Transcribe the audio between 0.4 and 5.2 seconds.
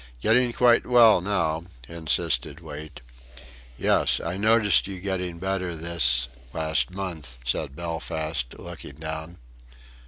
quite well now," insisted Wait. "Yes. I noticed you